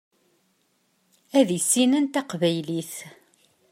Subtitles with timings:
[1.39, 2.93] Ad issinen taqbaylit.